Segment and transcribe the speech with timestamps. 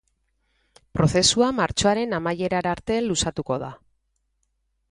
[0.99, 3.73] Prozesua martxoaren amaierara arte luzatuko da.